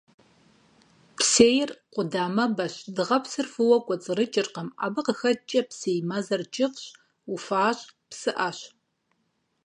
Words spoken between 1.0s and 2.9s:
Псейр къудамэбэщ,